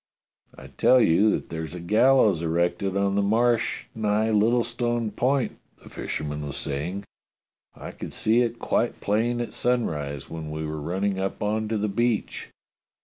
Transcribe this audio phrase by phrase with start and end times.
[0.57, 5.89] "I tell you that there's a gallows erected on the Marsh nigh Littlestone Point," the
[5.89, 7.03] fisherman was saying.
[7.75, 11.77] "I could see it quite plain at sunrise when we were running up on to
[11.77, 12.49] the beach."